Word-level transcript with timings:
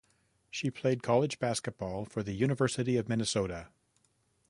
She 0.49 0.71
played 0.71 1.03
college 1.03 1.37
basketball 1.37 2.05
for 2.05 2.23
the 2.23 2.33
University 2.33 2.97
of 2.97 3.07
Minnesota. 3.07 3.67